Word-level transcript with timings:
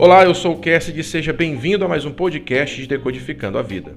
Olá, 0.00 0.22
eu 0.22 0.32
sou 0.32 0.54
o 0.54 0.58
Cassidy 0.60 1.00
e 1.00 1.02
seja 1.02 1.32
bem-vindo 1.32 1.84
a 1.84 1.88
mais 1.88 2.04
um 2.04 2.12
podcast 2.12 2.80
de 2.80 2.86
Decodificando 2.86 3.58
a 3.58 3.62
Vida. 3.62 3.96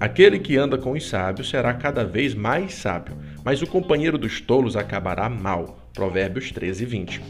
Aquele 0.00 0.36
que 0.36 0.56
anda 0.56 0.76
com 0.76 0.90
os 0.90 1.08
sábios 1.08 1.48
será 1.48 1.72
cada 1.74 2.04
vez 2.04 2.34
mais 2.34 2.74
sábio, 2.74 3.16
mas 3.44 3.62
o 3.62 3.66
companheiro 3.68 4.18
dos 4.18 4.40
tolos 4.40 4.74
acabará 4.74 5.28
mal. 5.28 5.78
Provérbios 5.94 6.50
13, 6.50 6.84
20. 6.84 7.22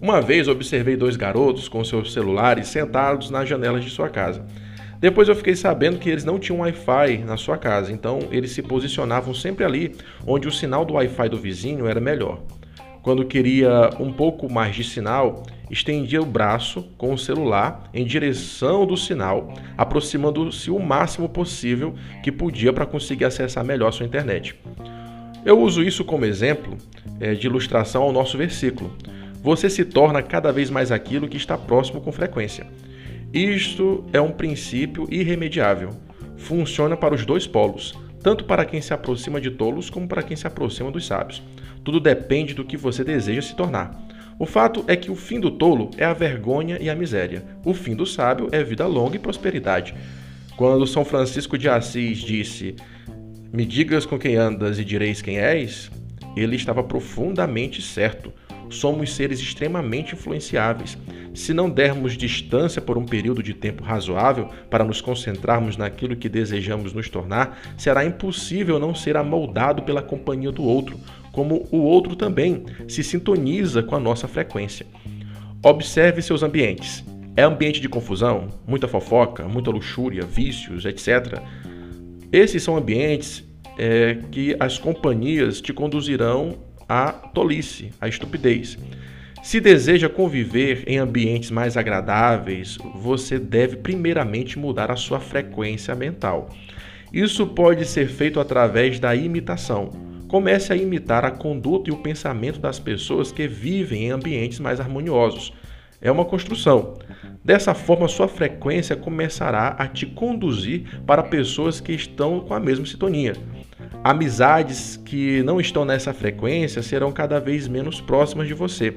Uma 0.00 0.22
vez 0.22 0.48
observei 0.48 0.96
dois 0.96 1.14
garotos 1.14 1.68
com 1.68 1.84
seus 1.84 2.14
celulares 2.14 2.68
sentados 2.68 3.28
nas 3.28 3.46
janelas 3.46 3.84
de 3.84 3.90
sua 3.90 4.08
casa. 4.08 4.42
Depois 4.98 5.28
eu 5.28 5.36
fiquei 5.36 5.54
sabendo 5.54 5.98
que 5.98 6.08
eles 6.08 6.24
não 6.24 6.38
tinham 6.38 6.60
Wi-Fi 6.60 7.18
na 7.18 7.36
sua 7.36 7.58
casa, 7.58 7.92
então 7.92 8.20
eles 8.30 8.52
se 8.52 8.62
posicionavam 8.62 9.34
sempre 9.34 9.62
ali 9.62 9.94
onde 10.26 10.48
o 10.48 10.52
sinal 10.52 10.86
do 10.86 10.94
Wi-Fi 10.94 11.28
do 11.28 11.36
vizinho 11.36 11.86
era 11.86 12.00
melhor. 12.00 12.40
Quando 13.06 13.24
queria 13.24 13.90
um 14.00 14.12
pouco 14.12 14.52
mais 14.52 14.74
de 14.74 14.82
sinal, 14.82 15.44
estendia 15.70 16.20
o 16.20 16.26
braço 16.26 16.82
com 16.98 17.14
o 17.14 17.18
celular 17.18 17.88
em 17.94 18.04
direção 18.04 18.84
do 18.84 18.96
sinal, 18.96 19.54
aproximando-se 19.78 20.72
o 20.72 20.80
máximo 20.80 21.28
possível 21.28 21.94
que 22.20 22.32
podia 22.32 22.72
para 22.72 22.84
conseguir 22.84 23.24
acessar 23.24 23.64
melhor 23.64 23.92
sua 23.92 24.06
internet. 24.06 24.56
Eu 25.44 25.60
uso 25.60 25.84
isso 25.84 26.04
como 26.04 26.24
exemplo 26.24 26.76
é, 27.20 27.32
de 27.32 27.46
ilustração 27.46 28.02
ao 28.02 28.12
nosso 28.12 28.36
versículo. 28.36 28.90
Você 29.40 29.70
se 29.70 29.84
torna 29.84 30.20
cada 30.20 30.50
vez 30.50 30.68
mais 30.68 30.90
aquilo 30.90 31.28
que 31.28 31.36
está 31.36 31.56
próximo 31.56 32.00
com 32.00 32.10
frequência. 32.10 32.66
Isto 33.32 34.04
é 34.12 34.20
um 34.20 34.32
princípio 34.32 35.06
irremediável. 35.12 35.90
Funciona 36.36 36.96
para 36.96 37.14
os 37.14 37.24
dois 37.24 37.46
polos, 37.46 37.94
tanto 38.26 38.44
para 38.44 38.64
quem 38.64 38.80
se 38.80 38.92
aproxima 38.92 39.40
de 39.40 39.52
tolos 39.52 39.88
como 39.88 40.08
para 40.08 40.20
quem 40.20 40.36
se 40.36 40.48
aproxima 40.48 40.90
dos 40.90 41.06
sábios. 41.06 41.40
Tudo 41.84 42.00
depende 42.00 42.54
do 42.54 42.64
que 42.64 42.76
você 42.76 43.04
deseja 43.04 43.40
se 43.40 43.54
tornar. 43.54 44.04
O 44.36 44.44
fato 44.44 44.84
é 44.88 44.96
que 44.96 45.12
o 45.12 45.14
fim 45.14 45.38
do 45.38 45.48
tolo 45.48 45.92
é 45.96 46.04
a 46.04 46.12
vergonha 46.12 46.76
e 46.80 46.90
a 46.90 46.94
miséria. 46.96 47.44
O 47.64 47.72
fim 47.72 47.94
do 47.94 48.04
sábio 48.04 48.48
é 48.50 48.64
vida 48.64 48.84
longa 48.84 49.14
e 49.14 49.20
prosperidade. 49.20 49.94
Quando 50.56 50.88
São 50.88 51.04
Francisco 51.04 51.56
de 51.56 51.68
Assis 51.68 52.18
disse: 52.18 52.74
Me 53.52 53.64
digas 53.64 54.04
com 54.04 54.18
quem 54.18 54.34
andas 54.34 54.80
e 54.80 54.84
direis 54.84 55.22
quem 55.22 55.38
és, 55.38 55.88
ele 56.36 56.56
estava 56.56 56.82
profundamente 56.82 57.80
certo. 57.80 58.32
Somos 58.68 59.14
seres 59.14 59.38
extremamente 59.38 60.16
influenciáveis. 60.16 60.98
Se 61.36 61.52
não 61.52 61.68
dermos 61.68 62.16
distância 62.16 62.80
por 62.80 62.96
um 62.96 63.04
período 63.04 63.42
de 63.42 63.52
tempo 63.52 63.84
razoável 63.84 64.48
para 64.70 64.82
nos 64.82 65.02
concentrarmos 65.02 65.76
naquilo 65.76 66.16
que 66.16 66.30
desejamos 66.30 66.94
nos 66.94 67.10
tornar, 67.10 67.60
será 67.76 68.06
impossível 68.06 68.78
não 68.78 68.94
ser 68.94 69.18
amoldado 69.18 69.82
pela 69.82 70.00
companhia 70.00 70.50
do 70.50 70.64
outro, 70.64 70.98
como 71.32 71.68
o 71.70 71.76
outro 71.82 72.16
também 72.16 72.64
se 72.88 73.04
sintoniza 73.04 73.82
com 73.82 73.94
a 73.94 74.00
nossa 74.00 74.26
frequência. 74.26 74.86
Observe 75.62 76.22
seus 76.22 76.42
ambientes. 76.42 77.04
É 77.36 77.42
ambiente 77.42 77.82
de 77.82 77.88
confusão, 77.88 78.48
muita 78.66 78.88
fofoca, 78.88 79.46
muita 79.46 79.70
luxúria, 79.70 80.22
vícios, 80.22 80.86
etc. 80.86 81.38
Esses 82.32 82.62
são 82.62 82.78
ambientes 82.78 83.44
é, 83.76 84.16
que 84.32 84.56
as 84.58 84.78
companhias 84.78 85.60
te 85.60 85.74
conduzirão 85.74 86.56
à 86.88 87.12
tolice, 87.12 87.90
à 88.00 88.08
estupidez. 88.08 88.78
Se 89.46 89.60
deseja 89.60 90.08
conviver 90.08 90.82
em 90.88 90.98
ambientes 90.98 91.52
mais 91.52 91.76
agradáveis, 91.76 92.76
você 92.96 93.38
deve 93.38 93.76
primeiramente 93.76 94.58
mudar 94.58 94.90
a 94.90 94.96
sua 94.96 95.20
frequência 95.20 95.94
mental. 95.94 96.50
Isso 97.12 97.46
pode 97.46 97.84
ser 97.84 98.08
feito 98.08 98.40
através 98.40 98.98
da 98.98 99.14
imitação. 99.14 99.90
Comece 100.26 100.72
a 100.72 100.76
imitar 100.76 101.24
a 101.24 101.30
conduta 101.30 101.88
e 101.88 101.92
o 101.92 101.98
pensamento 101.98 102.58
das 102.58 102.80
pessoas 102.80 103.30
que 103.30 103.46
vivem 103.46 104.06
em 104.06 104.10
ambientes 104.10 104.58
mais 104.58 104.80
harmoniosos. 104.80 105.52
É 106.02 106.10
uma 106.10 106.24
construção. 106.24 106.98
Dessa 107.44 107.72
forma, 107.72 108.08
sua 108.08 108.26
frequência 108.26 108.96
começará 108.96 109.76
a 109.78 109.86
te 109.86 110.06
conduzir 110.06 111.00
para 111.06 111.22
pessoas 111.22 111.78
que 111.78 111.92
estão 111.92 112.40
com 112.40 112.52
a 112.52 112.58
mesma 112.58 112.84
sintonia. 112.84 113.34
Amizades 114.02 114.96
que 115.04 115.40
não 115.44 115.60
estão 115.60 115.84
nessa 115.84 116.12
frequência 116.12 116.82
serão 116.82 117.12
cada 117.12 117.38
vez 117.38 117.68
menos 117.68 118.00
próximas 118.00 118.48
de 118.48 118.54
você, 118.54 118.96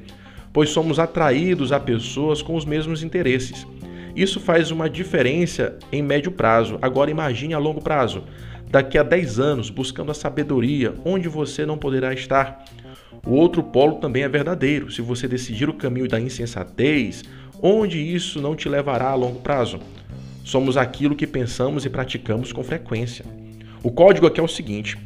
pois 0.52 0.70
somos 0.70 1.00
atraídos 1.00 1.72
a 1.72 1.80
pessoas 1.80 2.42
com 2.42 2.56
os 2.56 2.66
mesmos 2.66 3.04
interesses. 3.04 3.66
Isso 4.16 4.40
faz 4.40 4.72
uma 4.72 4.90
diferença 4.90 5.78
em 5.92 6.02
médio 6.02 6.32
prazo. 6.32 6.78
Agora 6.82 7.12
imagine 7.12 7.54
a 7.54 7.60
longo 7.60 7.82
prazo 7.82 8.24
daqui 8.70 8.98
a 8.98 9.04
10 9.04 9.40
anos, 9.40 9.70
buscando 9.70 10.12
a 10.12 10.14
sabedoria, 10.14 10.94
onde 11.04 11.28
você 11.28 11.66
não 11.66 11.78
poderá 11.78 12.14
estar. 12.14 12.64
O 13.26 13.34
outro 13.34 13.64
polo 13.64 13.96
também 13.96 14.24
é 14.24 14.30
verdadeiro. 14.30 14.92
Se 14.92 15.02
você 15.02 15.28
decidir 15.28 15.70
o 15.70 15.74
caminho 15.74 16.08
da 16.08 16.20
insensatez, 16.20 17.24
onde 17.62 18.00
isso 18.00 18.42
não 18.42 18.56
te 18.56 18.70
levará 18.70 19.10
a 19.10 19.16
longo 19.16 19.40
prazo? 19.42 19.80
Somos 20.44 20.78
aquilo 20.78 21.16
que 21.16 21.28
pensamos 21.28 21.86
e 21.86 21.90
praticamos 21.90 22.52
com 22.54 22.64
frequência. 22.64 23.26
O 23.84 23.92
código 23.92 24.28
aqui 24.28 24.40
é 24.40 24.44
o 24.44 24.48
seguinte: 24.48 24.98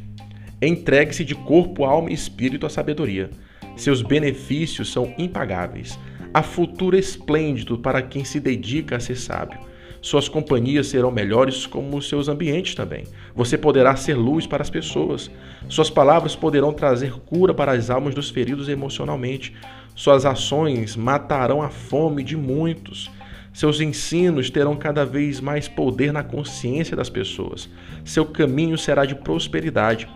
entregue-se 0.60 1.24
de 1.24 1.34
corpo, 1.34 1.84
alma 1.84 2.10
e 2.10 2.14
espírito 2.14 2.66
à 2.66 2.70
sabedoria. 2.70 3.30
Seus 3.76 4.02
benefícios 4.02 4.92
são 4.92 5.14
impagáveis. 5.18 5.98
Há 6.32 6.42
futuro 6.42 6.96
esplêndido 6.96 7.78
para 7.78 8.02
quem 8.02 8.24
se 8.24 8.40
dedica 8.40 8.96
a 8.96 9.00
ser 9.00 9.16
sábio. 9.16 9.58
Suas 10.00 10.28
companhias 10.28 10.88
serão 10.88 11.10
melhores 11.10 11.66
como 11.66 11.96
os 11.96 12.08
seus 12.08 12.28
ambientes 12.28 12.74
também. 12.74 13.04
Você 13.34 13.56
poderá 13.56 13.96
ser 13.96 14.14
luz 14.14 14.46
para 14.46 14.62
as 14.62 14.68
pessoas. 14.68 15.30
Suas 15.66 15.88
palavras 15.88 16.36
poderão 16.36 16.74
trazer 16.74 17.12
cura 17.20 17.54
para 17.54 17.72
as 17.72 17.88
almas 17.88 18.14
dos 18.14 18.28
feridos 18.28 18.68
emocionalmente. 18.68 19.54
Suas 19.94 20.26
ações 20.26 20.94
matarão 20.94 21.62
a 21.62 21.70
fome 21.70 22.22
de 22.22 22.36
muitos. 22.36 23.10
Seus 23.54 23.80
ensinos 23.80 24.50
terão 24.50 24.76
cada 24.76 25.06
vez 25.06 25.40
mais 25.40 25.68
poder 25.68 26.12
na 26.12 26.22
consciência 26.22 26.96
das 26.96 27.08
pessoas. 27.08 27.70
Seu 28.04 28.26
caminho 28.26 28.76
será 28.76 29.06
de 29.06 29.14
prosperidade. 29.14 30.06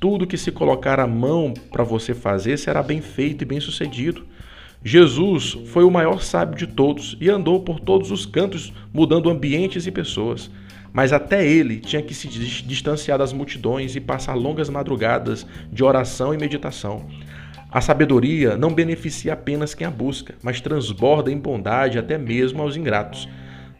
Tudo 0.00 0.26
que 0.26 0.38
se 0.38 0.50
colocar 0.50 0.98
a 0.98 1.06
mão 1.06 1.52
para 1.70 1.84
você 1.84 2.14
fazer 2.14 2.56
será 2.56 2.82
bem 2.82 3.02
feito 3.02 3.42
e 3.42 3.44
bem 3.44 3.60
sucedido. 3.60 4.24
Jesus 4.82 5.58
foi 5.66 5.84
o 5.84 5.90
maior 5.90 6.22
sábio 6.22 6.56
de 6.56 6.66
todos 6.66 7.18
e 7.20 7.28
andou 7.28 7.60
por 7.60 7.78
todos 7.78 8.10
os 8.10 8.24
cantos, 8.24 8.72
mudando 8.94 9.28
ambientes 9.28 9.86
e 9.86 9.90
pessoas. 9.90 10.50
Mas 10.90 11.12
até 11.12 11.46
ele 11.46 11.80
tinha 11.80 12.00
que 12.00 12.14
se 12.14 12.26
distanciar 12.28 13.18
das 13.18 13.34
multidões 13.34 13.94
e 13.94 14.00
passar 14.00 14.32
longas 14.32 14.70
madrugadas 14.70 15.46
de 15.70 15.84
oração 15.84 16.32
e 16.32 16.38
meditação. 16.38 17.04
A 17.70 17.82
sabedoria 17.82 18.56
não 18.56 18.72
beneficia 18.72 19.34
apenas 19.34 19.74
quem 19.74 19.86
a 19.86 19.90
busca, 19.90 20.34
mas 20.42 20.62
transborda 20.62 21.30
em 21.30 21.36
bondade 21.36 21.98
até 21.98 22.16
mesmo 22.16 22.62
aos 22.62 22.74
ingratos. 22.74 23.28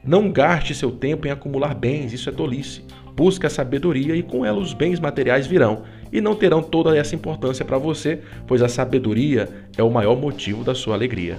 Não 0.05 0.31
gaste 0.31 0.75
seu 0.75 0.93
tempo 0.93 1.27
em 1.27 1.31
acumular 1.31 1.75
bens, 1.75 2.13
isso 2.13 2.29
é 2.29 2.33
tolice. 2.33 2.85
Busque 3.17 3.47
a 3.47 3.51
sabedoria 3.51 4.15
e 4.15 4.23
com 4.23 4.45
ela 4.45 4.59
os 4.59 4.75
bens 4.75 5.01
materiais 5.01 5.47
virão 5.47 5.83
e 6.12 6.21
não 6.21 6.34
terão 6.34 6.62
toda 6.62 6.97
essa 6.97 7.15
importância 7.15 7.65
para 7.65 7.78
você, 7.78 8.21
pois 8.47 8.62
a 8.62 8.69
sabedoria 8.69 9.48
é 9.76 9.82
o 9.82 9.91
maior 9.91 10.16
motivo 10.16 10.65
da 10.65 10.75
sua 10.75 10.94
alegria. 10.94 11.37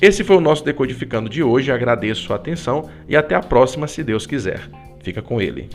Esse 0.00 0.22
foi 0.22 0.36
o 0.36 0.40
nosso 0.40 0.64
Decodificando 0.64 1.28
de 1.28 1.42
hoje, 1.42 1.72
agradeço 1.72 2.32
a 2.32 2.36
atenção 2.36 2.88
e 3.08 3.16
até 3.16 3.34
a 3.34 3.40
próxima, 3.40 3.86
se 3.86 4.04
Deus 4.04 4.26
quiser. 4.26 4.68
Fica 5.02 5.22
com 5.22 5.40
ele. 5.40 5.70